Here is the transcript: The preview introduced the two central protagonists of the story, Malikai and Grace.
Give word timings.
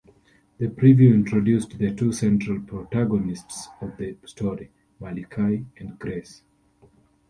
The 0.57 0.65
preview 0.67 1.13
introduced 1.13 1.77
the 1.77 1.93
two 1.93 2.11
central 2.11 2.59
protagonists 2.61 3.67
of 3.81 3.97
the 3.97 4.17
story, 4.25 4.71
Malikai 4.99 5.63
and 5.77 5.99
Grace. 5.99 6.41